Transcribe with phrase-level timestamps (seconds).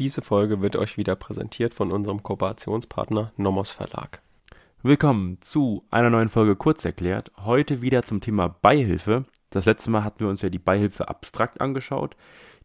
[0.00, 4.22] Diese Folge wird euch wieder präsentiert von unserem Kooperationspartner Nomos Verlag.
[4.82, 7.30] Willkommen zu einer neuen Folge Kurz erklärt.
[7.36, 9.26] Heute wieder zum Thema Beihilfe.
[9.50, 12.16] Das letzte Mal hatten wir uns ja die Beihilfe abstrakt angeschaut.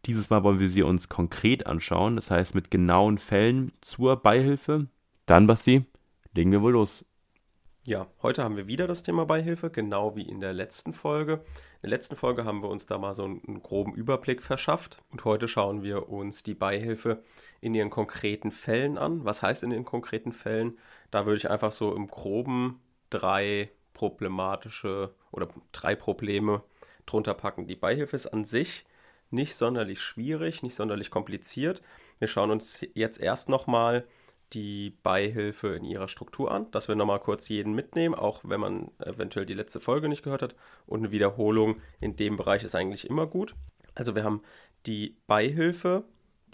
[0.06, 4.86] Dieses Mal wollen wir sie uns konkret anschauen, das heißt mit genauen Fällen zur Beihilfe.
[5.26, 5.84] Dann, Basti,
[6.34, 7.04] legen wir wohl los.
[7.86, 11.34] Ja, heute haben wir wieder das Thema Beihilfe, genau wie in der letzten Folge.
[11.34, 15.24] In der letzten Folge haben wir uns da mal so einen groben Überblick verschafft und
[15.24, 17.22] heute schauen wir uns die Beihilfe
[17.60, 19.24] in ihren konkreten Fällen an.
[19.24, 20.76] Was heißt in den konkreten Fällen?
[21.12, 26.64] Da würde ich einfach so im groben drei problematische oder drei Probleme
[27.06, 27.68] drunter packen.
[27.68, 28.84] Die Beihilfe ist an sich
[29.30, 31.82] nicht sonderlich schwierig, nicht sonderlich kompliziert.
[32.18, 34.08] Wir schauen uns jetzt erst nochmal
[34.52, 38.90] die Beihilfe in ihrer Struktur an, dass wir nochmal kurz jeden mitnehmen, auch wenn man
[38.98, 40.54] eventuell die letzte Folge nicht gehört hat.
[40.86, 43.54] Und eine Wiederholung in dem Bereich ist eigentlich immer gut.
[43.94, 44.42] Also wir haben
[44.86, 46.04] die Beihilfe,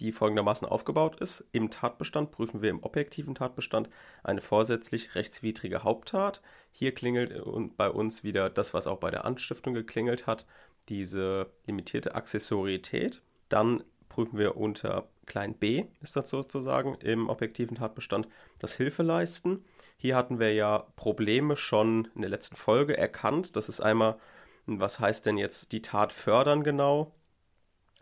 [0.01, 1.45] die folgendermaßen aufgebaut ist.
[1.53, 3.91] Im Tatbestand prüfen wir im objektiven Tatbestand
[4.25, 6.41] eine vorsätzlich rechtswidrige Haupttat.
[6.71, 7.35] Hier klingelt
[7.77, 10.47] bei uns wieder das, was auch bei der Anstiftung geklingelt hat,
[10.89, 13.21] diese limitierte Accessorität.
[13.49, 19.65] Dann prüfen wir unter klein b, ist das sozusagen im objektiven Tatbestand, das Hilfeleisten.
[19.97, 23.57] Hier hatten wir ja Probleme schon in der letzten Folge erkannt.
[23.57, 24.19] Das ist einmal,
[24.67, 27.15] was heißt denn jetzt die Tat fördern genau?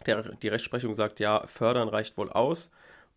[0.05, 2.73] Der, die Rechtsprechung sagt ja, fördern reicht wohl aus.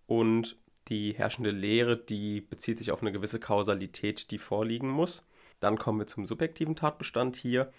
[0.06, 0.56] Und
[0.90, 5.26] die herrschende Lehre, die bezieht sich auf eine gewisse Kausalität, die vorliegen muss.
[5.62, 7.72] Dann kommen wir zum subjektiven Tatbestand hier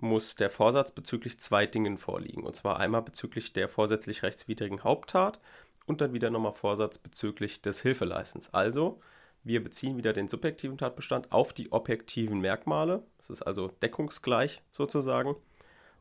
[0.00, 2.44] muss der Vorsatz bezüglich zwei Dingen vorliegen.
[2.44, 5.40] Und zwar einmal bezüglich der vorsätzlich rechtswidrigen Haupttat
[5.86, 8.52] und dann wieder nochmal Vorsatz bezüglich des Hilfeleistens.
[8.52, 9.00] Also,
[9.44, 13.04] wir beziehen wieder den subjektiven Tatbestand auf die objektiven Merkmale.
[13.18, 15.36] Das ist also deckungsgleich sozusagen.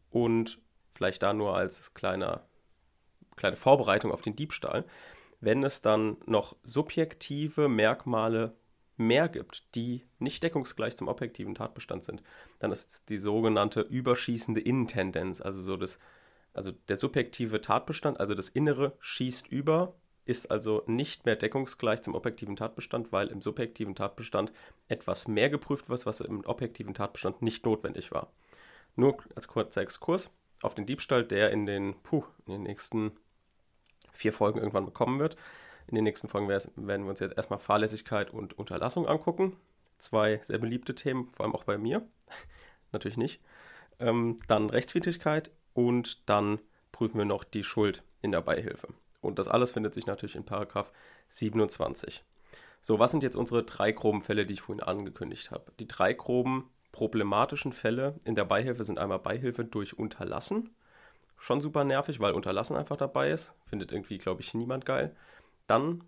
[0.09, 0.57] Und
[0.95, 2.43] vielleicht da nur als kleiner,
[3.35, 4.85] kleine Vorbereitung auf den Diebstahl.
[5.41, 8.53] Wenn es dann noch subjektive Merkmale
[8.97, 12.23] mehr gibt, die nicht deckungsgleich zum objektiven Tatbestand sind,
[12.59, 15.99] dann ist es die sogenannte überschießende Innentendenz, also so das,
[16.53, 19.95] also der subjektive Tatbestand, also das Innere schießt über,
[20.25, 24.51] ist also nicht mehr deckungsgleich zum objektiven Tatbestand, weil im subjektiven Tatbestand
[24.87, 28.31] etwas mehr geprüft wird, was im objektiven Tatbestand nicht notwendig war.
[28.95, 30.31] Nur als kurzer Exkurs
[30.61, 33.11] auf den Diebstahl, der in den, puh, in den nächsten
[34.13, 35.35] vier Folgen irgendwann bekommen wird.
[35.87, 39.55] In den nächsten Folgen werden wir uns jetzt erstmal Fahrlässigkeit und Unterlassung angucken.
[39.97, 42.07] Zwei sehr beliebte Themen, vor allem auch bei mir.
[42.91, 43.41] Natürlich nicht.
[43.99, 46.59] Ähm, dann Rechtswidrigkeit und dann
[46.91, 48.87] prüfen wir noch die Schuld in der Beihilfe.
[49.21, 50.91] Und das alles findet sich natürlich in Paragraph
[51.29, 52.23] 27.
[52.81, 55.71] So, was sind jetzt unsere drei groben Fälle, die ich vorhin angekündigt habe?
[55.79, 60.73] Die drei groben problematischen Fälle in der Beihilfe sind einmal Beihilfe durch Unterlassen.
[61.37, 63.53] Schon super nervig, weil Unterlassen einfach dabei ist.
[63.65, 65.15] Findet irgendwie, glaube ich, niemand geil.
[65.67, 66.03] Dann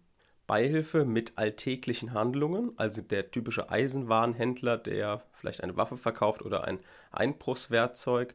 [0.48, 6.80] Beihilfe mit alltäglichen Handlungen, also der typische Eisenwarenhändler, der vielleicht eine Waffe verkauft oder ein
[7.12, 8.34] Einbruchswerkzeug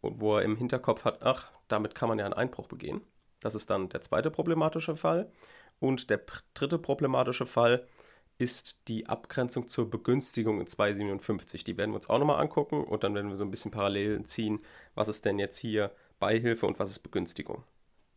[0.00, 3.02] und wo er im Hinterkopf hat, ach, damit kann man ja einen Einbruch begehen.
[3.40, 5.30] Das ist dann der zweite problematische Fall.
[5.80, 6.22] Und der
[6.54, 7.86] dritte problematische Fall
[8.38, 11.64] ist die Abgrenzung zur Begünstigung in 257.
[11.64, 14.26] Die werden wir uns auch nochmal angucken und dann werden wir so ein bisschen Parallelen
[14.26, 14.60] ziehen,
[14.94, 17.64] was ist denn jetzt hier Beihilfe und was ist Begünstigung.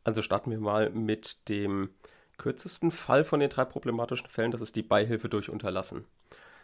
[0.04, 1.90] Also starten wir mal mit dem
[2.38, 6.06] kürzesten Fall von den drei problematischen Fällen, das ist die Beihilfe durch Unterlassen.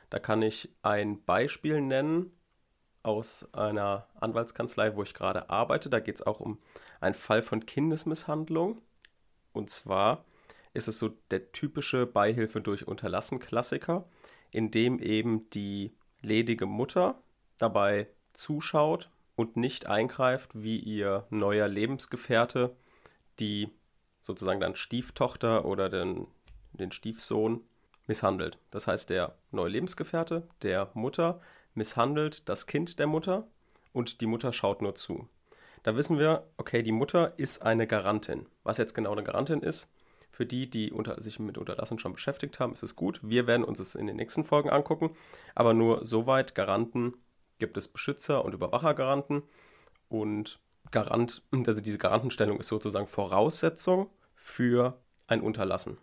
[0.09, 2.31] Da kann ich ein Beispiel nennen
[3.03, 5.90] aus einer Anwaltskanzlei, wo ich gerade arbeite.
[5.90, 6.59] Da geht es auch um
[7.00, 8.81] einen Fall von Kindesmisshandlung.
[9.54, 10.25] Und zwar
[10.74, 14.06] ist es so der typische Beihilfe durch Unterlassen Klassiker,
[14.52, 17.22] in dem eben die ledige Mutter
[17.58, 22.75] dabei zuschaut und nicht eingreift, wie ihr neuer Lebensgefährte
[23.40, 23.70] die
[24.20, 26.28] sozusagen dann Stieftochter oder den,
[26.74, 27.62] den Stiefsohn
[28.08, 28.58] misshandelt.
[28.72, 31.42] Das heißt, der neue Lebensgefährte der Mutter
[31.74, 33.48] misshandelt das Kind der Mutter
[33.94, 35.28] und die Mutter schaut nur zu.
[35.84, 38.48] Da wissen wir, okay, die Mutter ist eine Garantin.
[38.64, 39.92] Was jetzt genau eine Garantin ist,
[40.31, 43.19] für die, die unter, sich mit Unterlassen schon beschäftigt haben, ist es gut.
[43.24, 45.16] Wir werden uns es in den nächsten Folgen angucken.
[45.56, 47.13] Aber nur soweit Garanten
[47.57, 49.42] gibt es Beschützer und Überwachergaranten.
[50.10, 50.60] Und
[50.92, 55.98] Garant, also diese Garantenstellung ist sozusagen Voraussetzung für ein Unterlassen.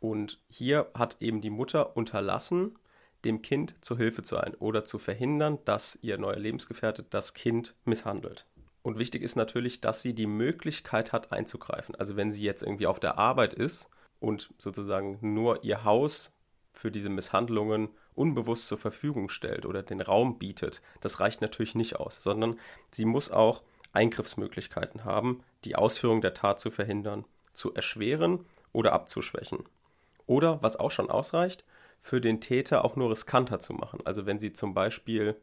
[0.00, 2.78] Und hier hat eben die Mutter unterlassen,
[3.24, 7.74] dem Kind zur Hilfe zu sein oder zu verhindern, dass ihr neuer Lebensgefährte das Kind
[7.84, 8.46] misshandelt.
[8.82, 11.96] Und wichtig ist natürlich, dass sie die Möglichkeit hat einzugreifen.
[11.96, 13.90] Also wenn sie jetzt irgendwie auf der Arbeit ist
[14.20, 16.36] und sozusagen nur ihr Haus
[16.72, 21.96] für diese Misshandlungen unbewusst zur Verfügung stellt oder den Raum bietet, das reicht natürlich nicht
[21.96, 22.60] aus, sondern
[22.92, 23.64] sie muss auch
[23.96, 27.24] Eingriffsmöglichkeiten haben, die Ausführung der Tat zu verhindern.
[27.52, 29.64] zu erschweren oder abzuschwächen.
[30.26, 31.64] Oder, was auch schon ausreicht,
[32.02, 34.00] für den Täter auch nur riskanter zu machen.
[34.04, 35.36] Also wenn sie zum Beispiel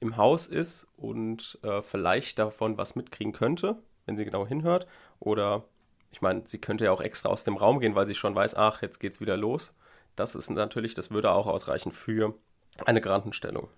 [0.00, 4.86] im Haus ist und äh, vielleicht davon was mitkriegen könnte, wenn sie genau hinhört,
[5.20, 5.64] oder
[6.10, 8.56] ich meine, sie könnte ja auch extra aus dem Raum gehen, weil sie schon weiß,
[8.56, 9.72] ach, jetzt geht's wieder los.
[10.16, 12.34] Das ist natürlich, das würde auch ausreichen für
[12.84, 13.68] eine Grantenstellung.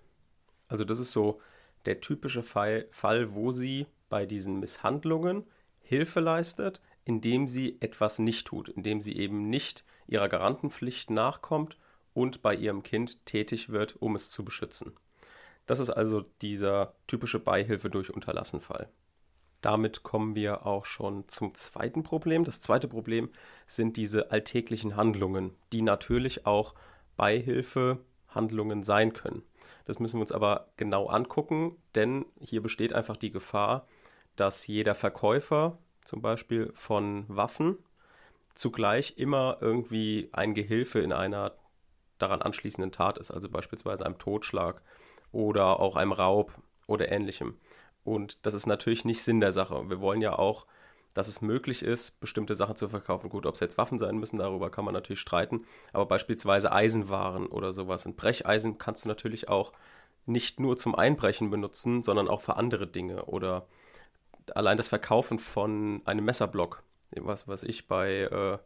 [0.67, 1.39] Also das ist so
[1.85, 5.45] der typische Fall, Fall, wo sie bei diesen Misshandlungen
[5.81, 11.77] Hilfe leistet, indem sie etwas nicht tut, indem sie eben nicht ihrer Garantenpflicht nachkommt
[12.13, 14.93] und bei ihrem Kind tätig wird, um es zu beschützen.
[15.65, 18.89] Das ist also dieser typische Beihilfe durch Unterlassenfall.
[19.61, 22.43] Damit kommen wir auch schon zum zweiten Problem.
[22.43, 23.29] Das zweite Problem
[23.65, 26.73] sind diese alltäglichen Handlungen, die natürlich auch
[27.17, 29.43] Beihilfehandlungen sein können.
[29.85, 33.87] Das müssen wir uns aber genau angucken, denn hier besteht einfach die Gefahr,
[34.37, 37.77] dass jeder Verkäufer zum Beispiel von Waffen
[38.55, 41.53] zugleich immer irgendwie ein Gehilfe in einer
[42.17, 44.81] daran anschließenden Tat ist, also beispielsweise einem Totschlag
[45.31, 46.53] oder auch einem Raub
[46.87, 47.57] oder ähnlichem.
[48.03, 49.89] Und das ist natürlich nicht Sinn der Sache.
[49.89, 50.65] Wir wollen ja auch,
[51.13, 53.29] dass es möglich ist, bestimmte Sachen zu verkaufen.
[53.29, 55.65] Gut, ob es jetzt Waffen sein müssen, darüber kann man natürlich streiten.
[55.91, 58.05] Aber beispielsweise Eisenwaren oder sowas.
[58.05, 59.73] Ein Brecheisen kannst du natürlich auch
[60.25, 63.25] nicht nur zum Einbrechen benutzen, sondern auch für andere Dinge.
[63.25, 63.67] Oder
[64.55, 68.57] allein das Verkaufen von einem Messerblock, was weiß ich, bei äh,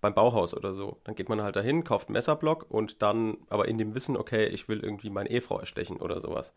[0.00, 1.00] beim Bauhaus oder so.
[1.04, 4.46] Dann geht man halt dahin, kauft einen Messerblock und dann aber in dem Wissen, okay,
[4.46, 6.54] ich will irgendwie meine Ehefrau erstechen oder sowas.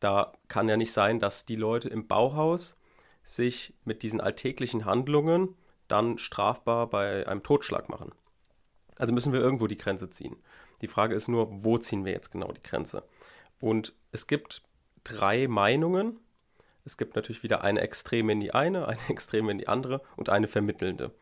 [0.00, 2.78] Da kann ja nicht sein, dass die Leute im Bauhaus
[3.22, 5.56] sich mit diesen alltäglichen Handlungen
[5.88, 8.12] dann strafbar bei einem Totschlag machen.
[8.96, 10.36] Also müssen wir irgendwo die Grenze ziehen.
[10.82, 13.04] Die Frage ist nur, wo ziehen wir jetzt genau die Grenze?
[13.60, 14.62] Und es gibt
[15.04, 16.20] drei Meinungen.
[16.84, 20.28] Es gibt natürlich wieder eine Extreme in die eine, eine Extreme in die andere und
[20.28, 21.12] eine vermittelnde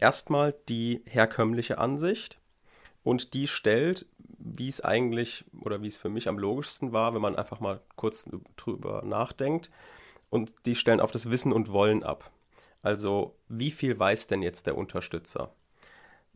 [0.00, 2.38] erstmal die herkömmliche Ansicht
[3.04, 4.06] und die stellt,
[4.38, 7.80] wie es eigentlich oder wie es für mich am logischsten war, wenn man einfach mal
[7.96, 9.70] kurz drüber nachdenkt,
[10.30, 12.30] und die stellen auf das Wissen und Wollen ab.
[12.82, 15.52] Also wie viel weiß denn jetzt der Unterstützer?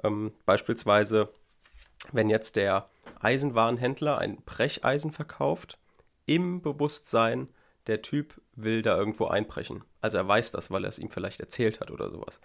[0.03, 1.29] Ähm, beispielsweise,
[2.11, 2.89] wenn jetzt der
[3.21, 5.79] Eisenwarenhändler ein Brecheisen verkauft,
[6.27, 7.49] im Bewusstsein,
[7.87, 9.85] der Typ will da irgendwo einbrechen.
[10.01, 12.41] Also er weiß das, weil er es ihm vielleicht erzählt hat oder sowas.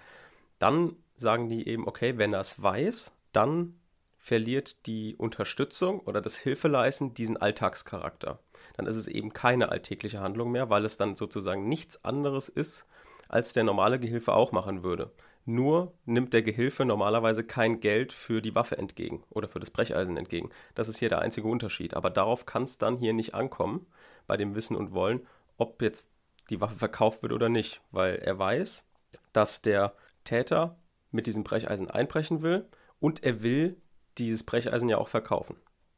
[0.59, 3.80] Dann sagen die eben, okay, wenn er es weiß, dann
[4.18, 8.39] verliert die Unterstützung oder das Hilfeleisten diesen Alltagscharakter.
[8.75, 12.86] Dann ist es eben keine alltägliche Handlung mehr, weil es dann sozusagen nichts anderes ist,
[13.30, 15.12] als der normale Gehilfe auch machen würde.
[15.45, 20.18] Nur nimmt der Gehilfe normalerweise kein Geld für die Waffe entgegen oder für das Brecheisen
[20.18, 20.51] entgegen.
[20.75, 21.95] Das ist hier der einzige Unterschied.
[21.95, 23.88] Aber darauf kann es dann hier nicht ankommen,
[24.30, 25.28] bei dem Wissen und Wollen,
[25.58, 26.14] ob jetzt
[26.50, 28.86] die Waffe verkauft wird oder nicht, weil er weiß,
[29.34, 29.94] dass der
[30.24, 30.78] Täter
[31.12, 32.66] mit diesem Brecheisen einbrechen will
[33.00, 33.76] und er will
[34.18, 35.58] dieses Brecheisen ja auch verkaufen.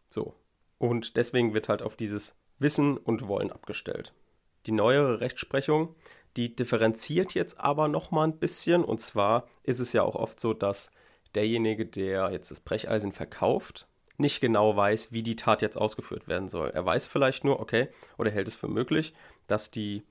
[0.10, 0.36] So.
[0.78, 4.14] Und deswegen wird halt auf dieses Wissen und Wollen abgestellt.
[4.66, 5.96] Die neuere Rechtsprechung,
[6.38, 8.84] die differenziert jetzt aber nochmal ein bisschen.
[8.84, 10.92] Und zwar ist es ja auch oft so, dass
[11.36, 13.88] derjenige, der jetzt das Brecheisen verkauft,
[14.22, 16.70] nicht genau weiß, wie die Tat jetzt ausgeführt werden soll.
[16.70, 19.14] Er weiß vielleicht nur, okay, oder hält es für möglich,
[19.48, 20.04] dass die,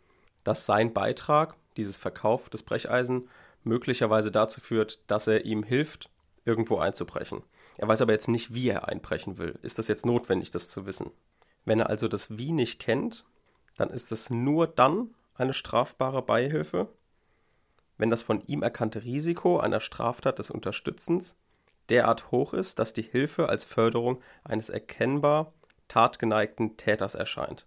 [0.45, 3.29] dass sein Beitrag, dieses Verkauf des Brecheisen,
[3.65, 6.11] möglicherweise dazu führt, dass er ihm hilft,
[6.45, 7.43] irgendwo einzubrechen.
[7.79, 9.59] Er weiß aber jetzt nicht, wie er einbrechen will.
[9.63, 11.11] Ist das jetzt notwendig, das zu wissen?
[11.65, 13.25] Wenn er also das Wie nicht kennt,
[13.77, 16.89] dann ist es nur dann eine strafbare Beihilfe,
[17.97, 21.37] wenn das von ihm erkannte Risiko einer Straftat des Unterstützens
[21.91, 25.53] derart hoch ist, dass die Hilfe als Förderung eines erkennbar
[25.89, 27.67] tatgeneigten Täters erscheint.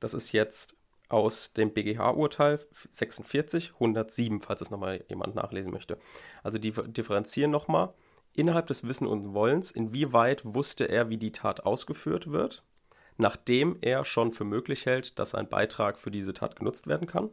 [0.00, 0.76] Das ist jetzt
[1.08, 2.60] aus dem BGH-Urteil
[2.90, 5.98] 46 107, falls es nochmal jemand nachlesen möchte.
[6.42, 7.92] Also die differenzieren nochmal
[8.32, 12.62] innerhalb des Wissen und Wollens, inwieweit wusste er, wie die Tat ausgeführt wird,
[13.18, 17.30] nachdem er schon für möglich hält, dass ein Beitrag für diese Tat genutzt werden kann.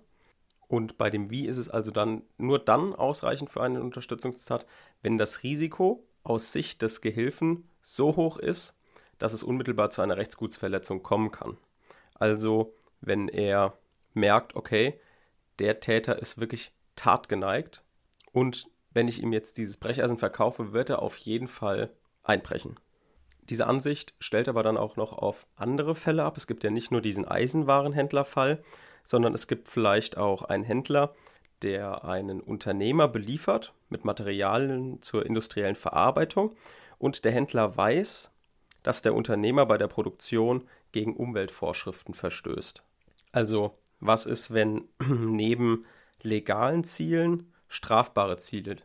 [0.68, 4.66] Und bei dem Wie ist es also dann nur dann ausreichend für eine Unterstützungstat,
[5.02, 8.78] wenn das Risiko aus Sicht des Gehilfen so hoch ist,
[9.18, 11.58] dass es unmittelbar zu einer Rechtsgutsverletzung kommen kann.
[12.14, 13.78] Also wenn er
[14.14, 15.00] merkt, okay,
[15.60, 17.84] der Täter ist wirklich tatgeneigt
[18.32, 21.92] und wenn ich ihm jetzt dieses Brecheisen verkaufe, wird er auf jeden Fall
[22.24, 22.80] einbrechen.
[23.44, 26.38] Diese Ansicht stellt aber dann auch noch auf andere Fälle ab.
[26.38, 28.64] Es gibt ja nicht nur diesen Eisenwarenhändlerfall,
[29.04, 31.16] sondern es gibt vielleicht auch einen Händler,
[31.62, 36.56] der einen Unternehmer beliefert mit Materialien zur industriellen Verarbeitung
[36.98, 38.32] und der Händler weiß,
[38.84, 42.84] dass der Unternehmer bei der Produktion gegen Umweltvorschriften verstößt.
[43.32, 45.86] Also, was ist, wenn neben
[46.22, 48.78] legalen Zielen strafbare Ziele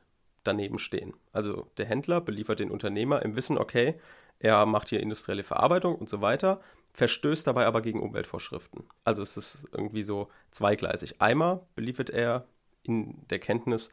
[0.42, 1.14] daneben stehen.
[1.32, 3.94] Also der Händler beliefert den Unternehmer im Wissen, okay,
[4.38, 6.60] er macht hier industrielle Verarbeitung und so weiter,
[6.92, 8.84] verstößt dabei aber gegen Umweltvorschriften.
[9.04, 11.20] Also es ist irgendwie so zweigleisig.
[11.20, 12.46] Einmal beliefert er
[12.84, 13.90] in der Kenntnis,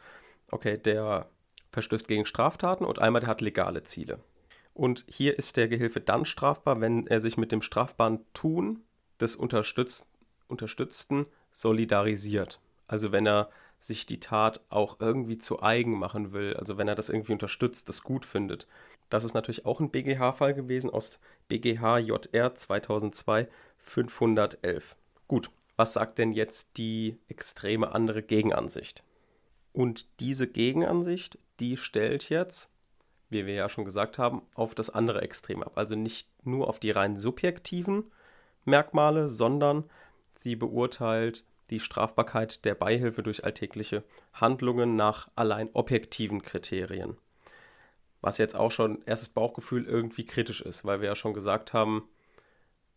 [0.52, 1.30] okay, der
[1.72, 4.20] verstößt gegen Straftaten und einmal der hat legale Ziele.
[4.74, 8.84] Und hier ist der Gehilfe dann strafbar, wenn er sich mit dem strafbaren Tun
[9.20, 10.08] des Unterstütz
[10.48, 12.60] Unterstützten solidarisiert.
[12.88, 16.96] Also wenn er sich die Tat auch irgendwie zu eigen machen will, also wenn er
[16.96, 18.68] das irgendwie unterstützt, das gut findet.
[19.10, 24.96] Das ist natürlich auch ein BGH-Fall gewesen aus BGH JR 2002 511.
[25.28, 25.50] Gut,
[25.82, 29.02] was sagt denn jetzt die extreme andere Gegenansicht?
[29.74, 32.72] Und diese Gegenansicht, die stellt jetzt,
[33.32, 35.80] wie wir ja schon gesagt haben, auf das andere Extrem ab.
[35.80, 38.12] Also nicht nur auf die rein subjektiven
[38.64, 39.86] Merkmale, sondern
[40.36, 47.18] sie beurteilt die Strafbarkeit der Beihilfe durch alltägliche Handlungen nach allein objektiven Kriterien.
[48.22, 52.08] Was jetzt auch schon erstes Bauchgefühl irgendwie kritisch ist, weil wir ja schon gesagt haben,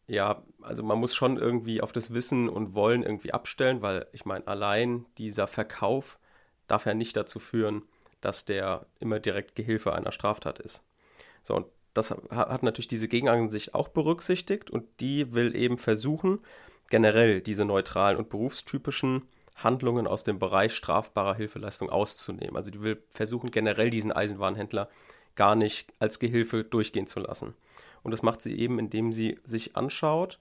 [0.07, 4.25] ja, also man muss schon irgendwie auf das Wissen und Wollen irgendwie abstellen, weil ich
[4.25, 6.19] meine, allein dieser Verkauf
[6.67, 7.83] darf ja nicht dazu führen,
[8.21, 10.85] dass der immer direkt Gehilfe einer Straftat ist.
[11.43, 16.41] So, und das hat natürlich diese Gegenansicht auch berücksichtigt und die will eben versuchen,
[16.91, 19.23] generell diese neutralen und berufstypischen
[19.55, 22.57] Handlungen aus dem Bereich strafbarer Hilfeleistung auszunehmen.
[22.57, 24.91] Also die will versuchen, generell diesen Eisenwarenhändler
[25.37, 27.55] gar nicht als Gehilfe durchgehen zu lassen.
[28.05, 30.39] Und das macht sie eben, indem sie sich anschaut,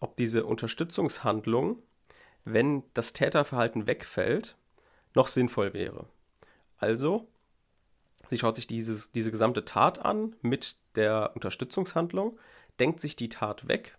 [0.00, 1.82] ob diese Unterstützungshandlung,
[2.44, 4.56] wenn das Täterverhalten wegfällt,
[5.14, 6.06] noch sinnvoll wäre.
[6.76, 7.26] Also,
[8.28, 12.38] sie schaut sich dieses, diese gesamte Tat an mit der Unterstützungshandlung,
[12.78, 13.98] denkt sich die Tat weg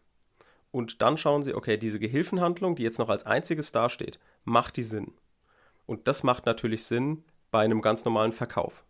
[0.71, 4.83] und dann schauen sie, okay, diese Gehilfenhandlung, die jetzt noch als einziges dasteht, macht die
[4.83, 5.13] Sinn.
[5.85, 8.83] Und das macht natürlich Sinn bei einem ganz normalen Verkauf.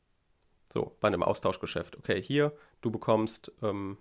[0.72, 1.98] So, bei einem Austauschgeschäft.
[1.98, 3.98] Okay, hier, du bekommst ähm,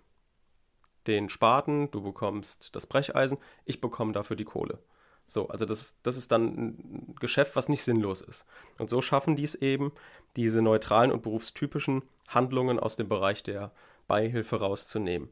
[1.08, 4.78] den Spaten, du bekommst das Brecheisen, ich bekomme dafür die Kohle.
[5.26, 8.46] So, also das, das ist dann ein Geschäft, was nicht sinnlos ist.
[8.78, 9.92] Und so schaffen die es eben,
[10.36, 13.72] diese neutralen und berufstypischen Handlungen aus dem Bereich der
[14.06, 15.28] Beihilfe rauszunehmen.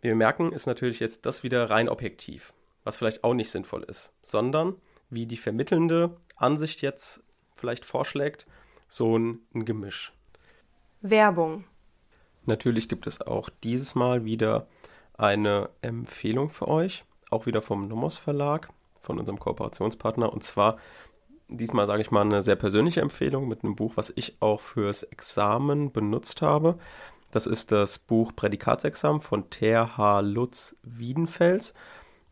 [0.00, 3.84] Wie wir merken, ist natürlich jetzt das wieder rein objektiv, was vielleicht auch nicht sinnvoll
[3.84, 4.74] ist, sondern
[5.10, 7.22] wie die vermittelnde Ansicht jetzt
[7.54, 8.46] vielleicht vorschlägt,
[8.88, 10.12] so ein, ein Gemisch.
[11.00, 11.64] Werbung.
[12.44, 14.66] Natürlich gibt es auch dieses Mal wieder
[15.16, 18.68] eine Empfehlung für euch, auch wieder vom Nomos Verlag,
[19.00, 20.32] von unserem Kooperationspartner.
[20.32, 20.76] Und zwar
[21.56, 25.02] diesmal sage ich mal eine sehr persönliche Empfehlung mit einem Buch, was ich auch fürs
[25.02, 26.78] Examen benutzt habe.
[27.30, 30.20] Das ist das Buch Prädikatsexamen von T.H.
[30.20, 31.74] Lutz Wiedenfels.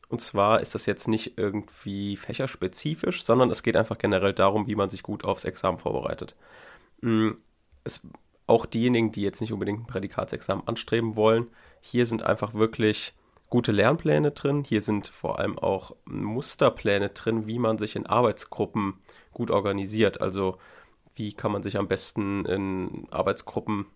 [0.08, 4.74] Und zwar ist das jetzt nicht irgendwie fächerspezifisch, sondern es geht einfach generell darum, wie
[4.74, 6.34] man sich gut aufs Examen vorbereitet.
[7.00, 7.30] Mm,
[7.84, 8.06] es
[8.50, 11.46] auch diejenigen, die jetzt nicht unbedingt ein Prädikatsexamen anstreben wollen,
[11.80, 13.14] hier sind einfach wirklich
[13.48, 14.64] gute Lernpläne drin.
[14.64, 18.98] Hier sind vor allem auch Musterpläne drin, wie man sich in Arbeitsgruppen
[19.32, 20.20] gut organisiert.
[20.20, 20.58] Also
[21.14, 23.86] wie kann man sich am besten in Arbeitsgruppen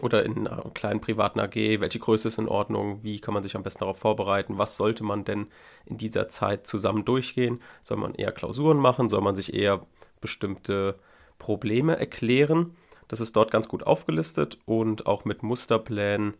[0.00, 3.56] oder in einer kleinen privaten AG, welche Größe ist in Ordnung, wie kann man sich
[3.56, 5.48] am besten darauf vorbereiten, was sollte man denn
[5.84, 7.60] in dieser Zeit zusammen durchgehen?
[7.82, 9.86] Soll man eher Klausuren machen, soll man sich eher
[10.22, 10.98] bestimmte
[11.38, 12.74] Probleme erklären?
[13.12, 16.32] Das ist dort ganz gut aufgelistet und auch mit Musterplänen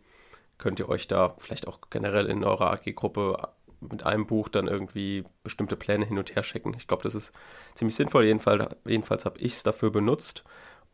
[0.57, 3.37] könnt ihr euch da vielleicht auch generell in eurer AG-Gruppe
[3.79, 6.73] mit einem Buch dann irgendwie bestimmte Pläne hin und her schicken.
[6.75, 7.31] Ich glaube, das ist
[7.75, 8.25] ziemlich sinnvoll.
[8.25, 10.43] Jedenfalls, jedenfalls habe ich es dafür benutzt.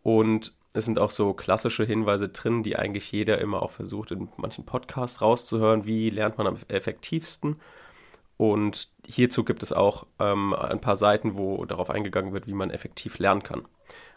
[0.03, 4.27] Und es sind auch so klassische Hinweise drin, die eigentlich jeder immer auch versucht, in
[4.35, 5.85] manchen Podcasts rauszuhören.
[5.85, 7.55] Wie lernt man am effektivsten?
[8.39, 12.69] Und hierzu gibt es auch ähm, ein paar Seiten, wo darauf eingegangen wird, wie man
[12.69, 13.67] effektiv lernen kann.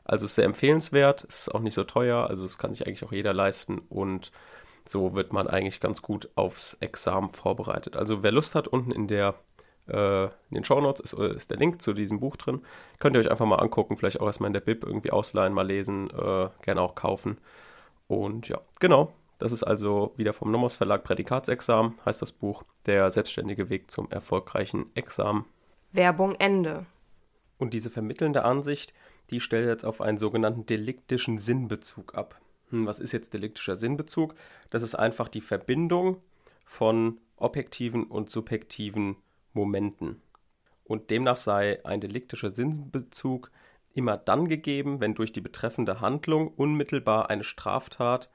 [0.04, 3.10] Also ist sehr empfehlenswert, ist auch nicht so teuer, also es kann sich eigentlich auch
[3.10, 4.30] jeder leisten und
[4.84, 7.96] so wird man eigentlich ganz gut aufs Examen vorbereitet.
[7.96, 9.34] Also wer Lust hat, unten in der
[9.88, 12.62] äh, in den Shownotes ist, ist der Link zu diesem Buch drin.
[13.00, 15.66] Könnt ihr euch einfach mal angucken, vielleicht auch erstmal in der Bib irgendwie ausleihen, mal
[15.66, 17.38] lesen, äh, gerne auch kaufen.
[18.06, 19.12] Und ja, genau.
[19.42, 24.08] Das ist also wieder vom Nomos Verlag Prädikatsexamen, heißt das Buch, der selbstständige Weg zum
[24.08, 25.46] erfolgreichen Examen.
[25.90, 26.86] Werbung Ende.
[27.58, 28.94] Und diese vermittelnde Ansicht,
[29.32, 32.40] die stellt jetzt auf einen sogenannten deliktischen Sinnbezug ab.
[32.70, 34.36] Hm, was ist jetzt deliktischer Sinnbezug?
[34.70, 36.18] Das ist einfach die Verbindung
[36.64, 39.16] von objektiven und subjektiven
[39.54, 40.22] Momenten.
[40.84, 43.50] Und demnach sei ein deliktischer Sinnbezug
[43.92, 48.30] immer dann gegeben, wenn durch die betreffende Handlung unmittelbar eine Straftat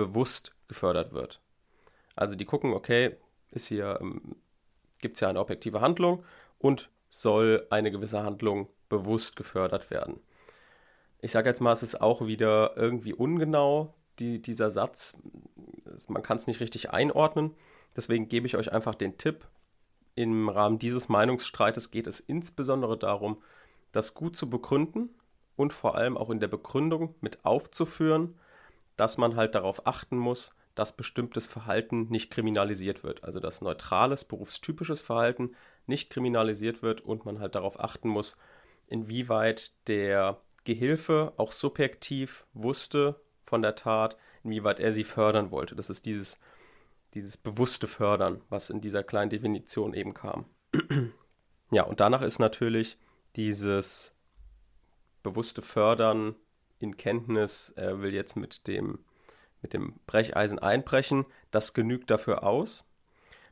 [0.00, 1.40] bewusst gefördert wird.
[2.16, 3.16] Also die gucken, okay,
[3.50, 4.36] ist hier, ähm,
[5.00, 6.24] gibt es ja eine objektive Handlung
[6.58, 10.20] und soll eine gewisse Handlung bewusst gefördert werden.
[11.20, 15.18] Ich sage jetzt mal, es ist auch wieder irgendwie ungenau, die, dieser Satz.
[16.08, 17.54] Man kann es nicht richtig einordnen.
[17.94, 19.46] Deswegen gebe ich euch einfach den Tipp.
[20.14, 23.42] Im Rahmen dieses Meinungsstreites geht es insbesondere darum,
[23.92, 25.10] das gut zu begründen
[25.56, 28.38] und vor allem auch in der Begründung mit aufzuführen,
[29.00, 33.24] dass man halt darauf achten muss, dass bestimmtes Verhalten nicht kriminalisiert wird.
[33.24, 38.36] Also dass neutrales, berufstypisches Verhalten nicht kriminalisiert wird und man halt darauf achten muss,
[38.88, 45.74] inwieweit der Gehilfe auch subjektiv wusste von der Tat, inwieweit er sie fördern wollte.
[45.74, 46.38] Das ist dieses,
[47.14, 50.44] dieses bewusste Fördern, was in dieser kleinen Definition eben kam.
[51.70, 52.98] ja, und danach ist natürlich
[53.34, 54.14] dieses
[55.22, 56.34] bewusste Fördern
[56.80, 58.98] in Kenntnis, er will jetzt mit dem,
[59.62, 62.90] mit dem Brecheisen einbrechen, das genügt dafür aus.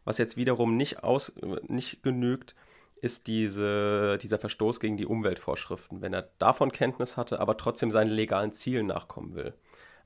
[0.05, 1.33] Was jetzt wiederum nicht, aus,
[1.69, 2.55] nicht genügt,
[3.01, 8.11] ist diese, dieser Verstoß gegen die Umweltvorschriften, wenn er davon Kenntnis hatte, aber trotzdem seinen
[8.11, 9.55] legalen Zielen nachkommen will.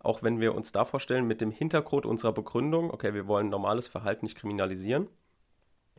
[0.01, 3.87] Auch wenn wir uns da vorstellen, mit dem Hintergrund unserer Begründung, okay, wir wollen normales
[3.87, 5.09] Verhalten nicht kriminalisieren,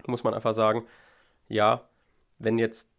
[0.05, 0.85] muss man einfach sagen,
[1.47, 1.87] ja,
[2.39, 2.92] wenn jetzt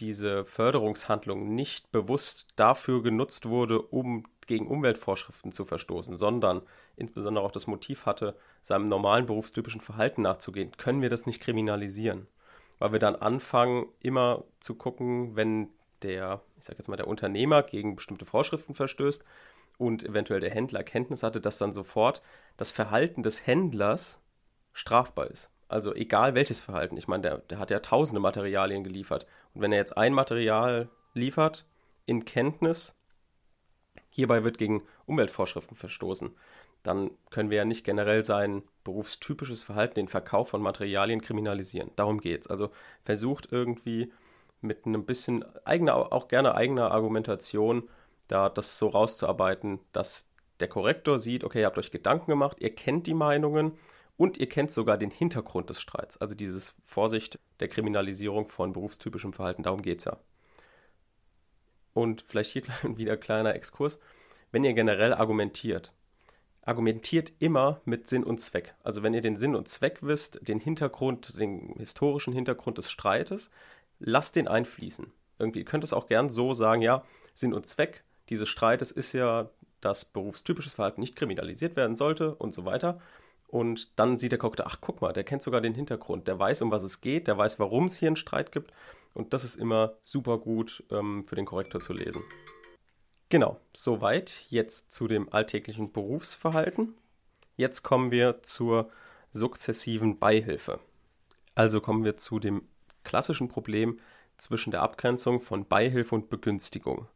[0.00, 6.62] diese Förderungshandlung nicht bewusst dafür genutzt wurde, um gegen Umweltvorschriften zu verstoßen, sondern
[6.96, 12.26] insbesondere auch das Motiv hatte, seinem normalen berufstypischen Verhalten nachzugehen, können wir das nicht kriminalisieren
[12.82, 15.68] weil wir dann anfangen, immer zu gucken, wenn
[16.02, 19.22] der, ich sage jetzt mal, der Unternehmer gegen bestimmte Vorschriften verstößt
[19.78, 22.22] und eventuell der Händler Kenntnis hatte, dass dann sofort
[22.56, 24.20] das Verhalten des Händlers
[24.72, 25.52] strafbar ist.
[25.68, 26.96] Also egal welches Verhalten.
[26.96, 29.26] Ich meine, der, der hat ja tausende Materialien geliefert.
[29.54, 31.66] Und wenn er jetzt ein Material liefert
[32.06, 32.94] in Kenntnis,
[34.10, 36.34] hierbei wird gegen Umweltvorschriften verstoßen,
[36.82, 41.90] dann können wir ja nicht generell sein berufstypisches Verhalten, den Verkauf von Materialien kriminalisieren.
[41.96, 42.46] Darum geht es.
[42.48, 42.70] Also
[43.04, 44.12] versucht irgendwie
[44.60, 47.88] mit einem bisschen eigener, auch gerne eigener Argumentation,
[48.28, 50.28] da das so rauszuarbeiten, dass
[50.60, 53.78] der Korrektor sieht, okay, ihr habt euch Gedanken gemacht, ihr kennt die Meinungen
[54.22, 56.16] und ihr kennt sogar den Hintergrund des Streits.
[56.16, 60.16] Also dieses Vorsicht der Kriminalisierung von berufstypischem Verhalten, darum geht es ja.
[61.92, 62.62] Und vielleicht hier
[62.96, 63.98] wieder ein kleiner Exkurs.
[64.52, 65.92] Wenn ihr generell argumentiert,
[66.60, 68.76] argumentiert immer mit Sinn und Zweck.
[68.84, 73.50] Also wenn ihr den Sinn und Zweck wisst, den Hintergrund, den historischen Hintergrund des Streites,
[73.98, 75.10] lasst den einfließen.
[75.40, 77.04] Irgendwie ihr könnt es auch gern so sagen, ja,
[77.34, 82.54] Sinn und Zweck dieses Streites ist ja, dass berufstypisches Verhalten nicht kriminalisiert werden sollte und
[82.54, 83.00] so weiter.
[83.52, 86.62] Und dann sieht der Cocktail, ach guck mal, der kennt sogar den Hintergrund, der weiß,
[86.62, 88.72] um was es geht, der weiß, warum es hier einen Streit gibt.
[89.12, 92.22] Und das ist immer super gut ähm, für den Korrektor zu lesen.
[93.28, 96.94] Genau, soweit jetzt zu dem alltäglichen Berufsverhalten.
[97.58, 98.88] Jetzt kommen wir zur
[99.32, 100.80] sukzessiven Beihilfe.
[101.54, 102.62] Also kommen wir zu dem
[103.04, 104.00] klassischen Problem
[104.38, 107.06] zwischen der Abgrenzung von Beihilfe und Begünstigung.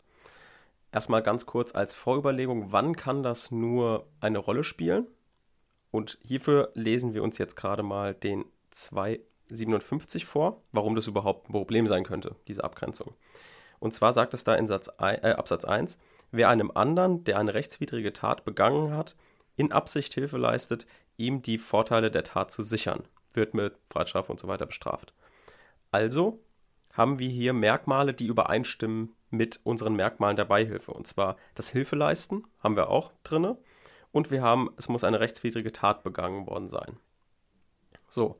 [0.92, 5.06] Erstmal ganz kurz als Vorüberlegung, wann kann das nur eine Rolle spielen?
[5.96, 11.52] Und hierfür lesen wir uns jetzt gerade mal den 257 vor, warum das überhaupt ein
[11.52, 13.14] Problem sein könnte, diese Abgrenzung.
[13.78, 15.98] Und zwar sagt es da in Satz, äh, Absatz 1,
[16.32, 19.16] wer einem anderen, der eine rechtswidrige Tat begangen hat,
[19.56, 24.38] in Absicht Hilfe leistet, ihm die Vorteile der Tat zu sichern, wird mit Freiheitsstrafe und
[24.38, 25.14] so weiter bestraft.
[25.92, 26.40] Also
[26.92, 30.92] haben wir hier Merkmale, die übereinstimmen mit unseren Merkmalen der Beihilfe.
[30.92, 33.56] Und zwar das Hilfeleisten haben wir auch drin.
[34.16, 36.96] Und wir haben, es muss eine rechtswidrige Tat begangen worden sein.
[38.08, 38.38] So,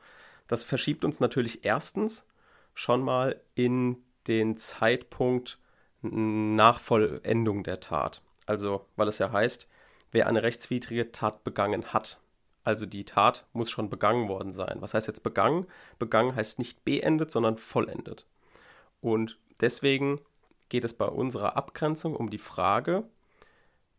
[0.48, 2.26] das verschiebt uns natürlich erstens
[2.72, 5.58] schon mal in den Zeitpunkt
[6.00, 8.22] nach Vollendung der Tat.
[8.46, 9.68] Also, weil es ja heißt,
[10.12, 12.20] wer eine rechtswidrige Tat begangen hat.
[12.64, 14.78] Also die Tat muss schon begangen worden sein.
[14.80, 15.66] Was heißt jetzt begangen?
[15.98, 18.26] Begangen heißt nicht beendet, sondern vollendet.
[19.02, 20.22] Und deswegen
[20.70, 23.04] geht es bei unserer Abgrenzung um die Frage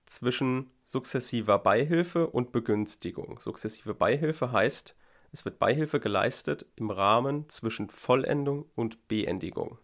[0.08, 3.39] zwischen sukzessiver Beihilfe und Begünstigung.
[3.39, 4.96] Sukzessive Beihilfe heißt,
[5.32, 9.78] es wird Beihilfe geleistet im Rahmen zwischen Vollendung und Beendigung.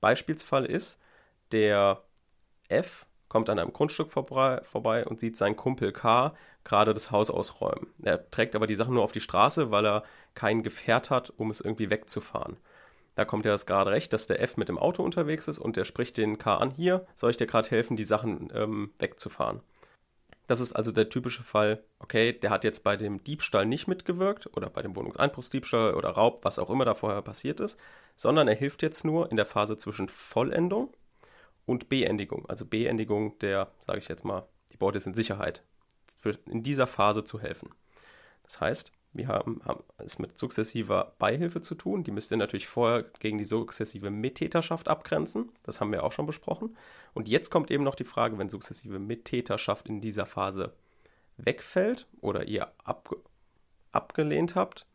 [0.00, 1.00] Beispielsfall ist,
[1.52, 2.02] der
[2.68, 7.30] F kommt an einem Grundstück vorbei, vorbei und sieht seinen Kumpel K gerade das Haus
[7.30, 7.88] ausräumen.
[8.02, 10.04] Er trägt aber die Sachen nur auf die Straße, weil er
[10.34, 12.56] kein Gefährt hat, um es irgendwie wegzufahren.
[13.18, 15.76] Da kommt er das gerade recht, dass der F mit dem Auto unterwegs ist und
[15.76, 19.58] der spricht den K an, hier soll ich dir gerade helfen, die Sachen ähm, wegzufahren.
[20.46, 24.56] Das ist also der typische Fall, okay, der hat jetzt bei dem Diebstahl nicht mitgewirkt
[24.56, 27.76] oder bei dem Wohnungseinbruchsdiebstahl oder Raub, was auch immer da vorher passiert ist,
[28.14, 30.94] sondern er hilft jetzt nur in der Phase zwischen Vollendung
[31.66, 32.48] und Beendigung.
[32.48, 35.64] Also Beendigung der, sage ich jetzt mal, die Beute ist in Sicherheit.
[36.46, 37.74] In dieser Phase zu helfen.
[38.44, 42.04] Das heißt, Wir haben, haben es mit sukzessiver Beihilfe zu tun.
[42.04, 45.50] Die müsst ihr natürlich vorher gegen die sukzessive Mittäterschaft abgrenzen.
[45.64, 46.76] Das haben wir auch schon besprochen.
[47.14, 50.74] Und jetzt kommt eben noch die Frage, wenn sukzessive Mittäterschaft in dieser Phase
[51.38, 53.14] wegfällt oder ihr ab,
[53.92, 54.86] abgelehnt habt,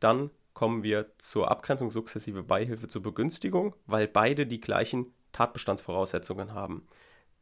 [0.00, 6.86] dann kommen wir zur Abgrenzung sukzessive Beihilfe zur Begünstigung, weil beide die gleichen Tatbestandsvoraussetzungen haben.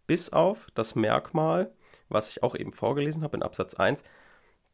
[0.07, 1.73] Bis auf das Merkmal,
[2.09, 4.05] was ich auch eben vorgelesen habe in Absatz 1,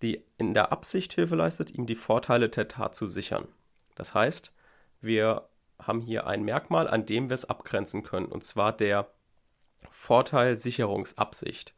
[0.03, 3.47] die in der Absicht Hilfe leistet, ihm die Vorteile der Tat zu sichern.
[3.95, 4.53] Das heißt,
[5.01, 9.09] wir haben hier ein Merkmal, an dem wir es abgrenzen können, und zwar der
[9.91, 11.75] Vorteilsicherungsabsicht.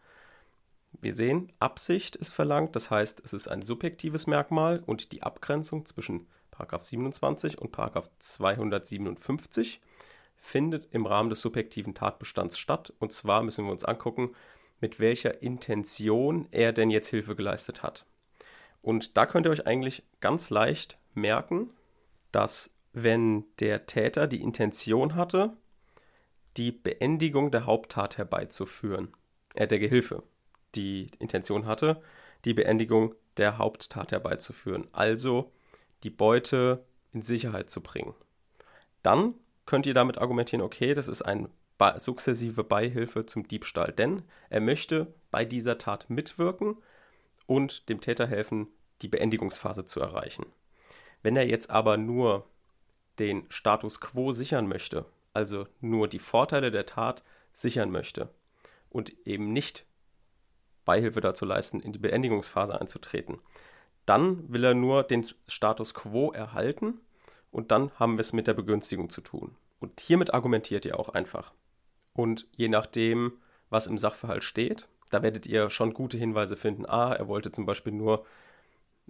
[1.00, 5.87] Wir sehen, Absicht ist verlangt, das heißt, es ist ein subjektives Merkmal und die Abgrenzung
[5.87, 9.80] zwischen 27 und 257
[10.37, 12.92] findet im Rahmen des subjektiven Tatbestands statt.
[13.00, 14.37] Und zwar müssen wir uns angucken,
[14.80, 18.06] mit welcher Intention er denn jetzt Hilfe geleistet hat.
[18.84, 21.70] Und da könnt ihr euch eigentlich ganz leicht merken,
[22.32, 25.56] dass wenn der Täter die Intention hatte,
[26.58, 29.08] die Beendigung der Haupttat herbeizuführen,
[29.54, 30.22] äh, der Gehilfe,
[30.74, 32.02] die Intention hatte,
[32.44, 35.50] die Beendigung der Haupttat herbeizuführen, also
[36.02, 38.14] die Beute in Sicherheit zu bringen.
[39.02, 39.32] Dann
[39.64, 41.48] könnt ihr damit argumentieren, okay, das ist eine
[41.96, 46.76] sukzessive Beihilfe zum Diebstahl, denn er möchte bei dieser Tat mitwirken
[47.46, 48.68] und dem Täter helfen,
[49.02, 50.46] die Beendigungsphase zu erreichen.
[51.22, 52.46] Wenn er jetzt aber nur
[53.18, 58.28] den Status quo sichern möchte, also nur die Vorteile der Tat sichern möchte
[58.90, 59.85] und eben nicht
[60.85, 63.38] Beihilfe dazu leisten, in die Beendigungsphase einzutreten,
[64.07, 67.00] dann will er nur den Status quo erhalten
[67.50, 69.57] und dann haben wir es mit der Begünstigung zu tun.
[69.80, 71.52] Und hiermit argumentiert ihr auch einfach.
[72.12, 76.87] Und je nachdem, was im Sachverhalt steht, da werdet ihr schon gute Hinweise finden.
[76.87, 78.27] Ah, er wollte zum Beispiel nur,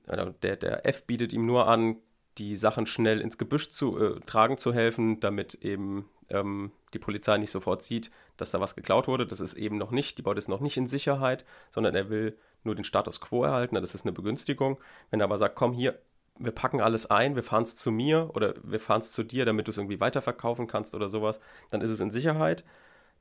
[0.06, 1.96] der, der F bietet ihm nur an,
[2.36, 7.38] die Sachen schnell ins Gebüsch zu äh, tragen zu helfen, damit eben ähm, die Polizei
[7.38, 9.26] nicht sofort sieht, dass da was geklaut wurde.
[9.26, 12.36] Das ist eben noch nicht, die Beute ist noch nicht in Sicherheit, sondern er will
[12.64, 13.76] nur den Status quo erhalten.
[13.76, 14.78] Das ist eine Begünstigung.
[15.10, 15.98] Wenn er aber sagt, komm hier,
[16.36, 19.46] wir packen alles ein, wir fahren es zu mir oder wir fahren es zu dir,
[19.46, 21.40] damit du es irgendwie weiterverkaufen kannst oder sowas,
[21.70, 22.62] dann ist es in Sicherheit.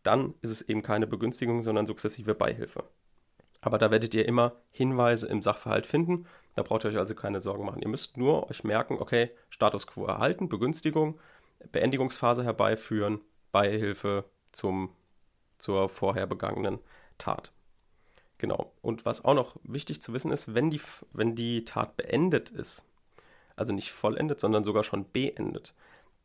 [0.03, 2.83] Dann ist es eben keine Begünstigung, sondern sukzessive Beihilfe.
[3.61, 6.25] Aber da werdet ihr immer Hinweise im Sachverhalt finden.
[6.55, 7.81] Da braucht ihr euch also keine Sorgen machen.
[7.81, 11.19] Ihr müsst nur euch merken, okay, Status quo erhalten, Begünstigung,
[11.71, 13.21] Beendigungsphase herbeiführen,
[13.53, 14.89] Beihilfe zum,
[15.57, 16.79] zur vorher begangenen
[17.17, 17.53] Tat.
[18.37, 18.73] Genau.
[18.81, 20.81] Und was auch noch wichtig zu wissen ist, wenn die,
[21.13, 22.85] wenn die Tat beendet ist,
[23.55, 25.73] also nicht vollendet, sondern sogar schon beendet,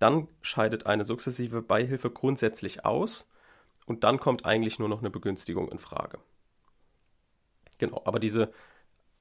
[0.01, 3.31] dann scheidet eine sukzessive Beihilfe grundsätzlich aus
[3.89, 6.19] und dann kommt eigentlich nur noch eine Begünstigung in Frage.
[7.79, 8.53] Genau, aber diese,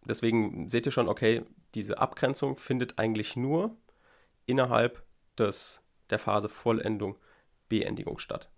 [0.03, 3.75] deswegen seht ihr schon, okay, diese Abgrenzung findet eigentlich nur
[4.45, 5.03] innerhalb
[5.37, 7.15] des, der Phase Vollendung,
[7.69, 8.49] Beendigung statt.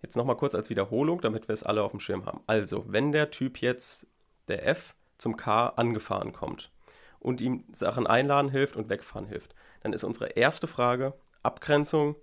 [0.00, 2.40] Jetzt nochmal kurz als Wiederholung, damit wir es alle auf dem Schirm haben.
[2.46, 4.06] Also, wenn der Typ jetzt,
[4.46, 6.70] der F, zum K angefahren kommt
[7.18, 12.16] und ihm Sachen einladen hilft und wegfahren hilft, dann ist unsere erste Frage Abgrenzung,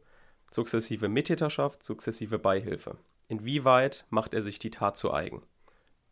[0.49, 2.97] sukzessive Mittäterschaft, sukzessive Beihilfe.
[3.27, 5.41] Inwieweit macht er sich die Tat zu eigen?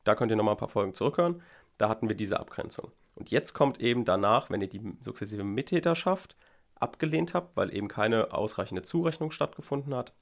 [0.03, 1.41] Da könnt ihr nochmal ein paar Folgen zurückhören.
[1.77, 2.91] Da hatten wir diese Abgrenzung.
[3.15, 6.35] Und jetzt kommt eben danach, wenn ihr die sukzessive Mittäterschaft
[6.75, 10.13] abgelehnt habt, weil eben keine ausreichende Zurechnung stattgefunden hat,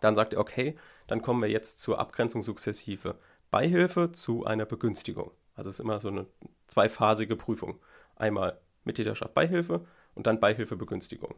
[0.00, 3.18] dann sagt er, okay, dann kommen wir jetzt zur Abgrenzung sukzessive
[3.50, 5.32] Beihilfe zu einer Begünstigung.
[5.54, 6.26] Also es ist immer so eine
[6.68, 7.80] zweiphasige Prüfung.
[8.16, 11.34] Einmal Mittäterschaft Beihilfe und dann Beihilfe Begünstigung.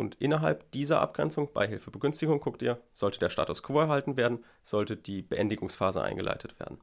[0.00, 4.96] Und innerhalb dieser Abgrenzung Beihilfe Begünstigung guckt ihr, sollte der Status quo erhalten werden, sollte
[4.96, 6.80] die Beendigungsphase eingeleitet werden.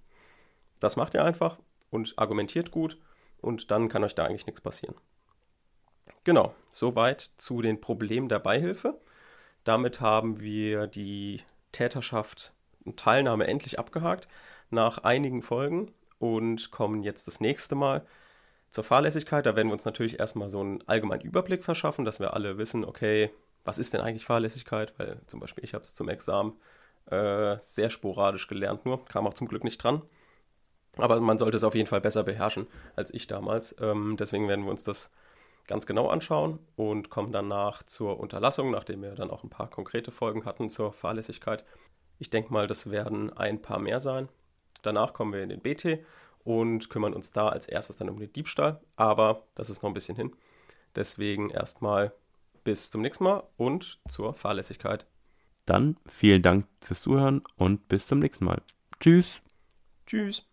[0.80, 1.58] Das macht ihr einfach
[1.90, 3.00] und argumentiert gut
[3.42, 4.94] und dann kann euch da eigentlich nichts passieren.
[6.26, 9.02] Genau, soweit zu den Problemen der Beihilfe.
[9.64, 12.54] Damit haben wir die Täterschaft
[12.86, 14.28] und Teilnahme endlich abgehakt
[14.70, 18.06] nach einigen Folgen und kommen jetzt das nächste Mal
[18.72, 19.46] zur Fahrlässigkeit.
[19.46, 22.86] Da werden wir uns natürlich erstmal so einen allgemeinen Überblick verschaffen, dass wir alle wissen,
[22.86, 23.32] okay,
[23.64, 24.94] was ist denn eigentlich Fahrlässigkeit?
[24.98, 26.54] Weil zum Beispiel ich habe es zum Examen
[27.10, 30.02] äh, sehr sporadisch gelernt, nur kam auch zum Glück nicht dran.
[30.98, 33.76] Aber man sollte es auf jeden Fall besser beherrschen als ich damals.
[33.80, 35.12] Ähm, deswegen werden wir uns das
[35.68, 40.12] ganz genau anschauen und kommen danach zur Unterlassung, nachdem wir dann auch ein paar konkrete
[40.12, 41.66] Folgen hatten zur Fahrlässigkeit.
[42.20, 44.30] Ich denke mal, das werden ein paar mehr sein.
[44.82, 46.00] Danach kommen wir in den BT
[46.48, 49.94] und kümmern uns da als erstes dann um den Diebstahl, aber das ist noch ein
[49.94, 50.34] bisschen hin.
[50.96, 52.14] Deswegen erstmal
[52.64, 55.06] bis zum nächsten Mal und zur Fahrlässigkeit.
[55.66, 58.62] Dann vielen Dank fürs Zuhören und bis zum nächsten Mal.
[59.02, 59.42] Tschüss.
[60.06, 60.47] Tschüss.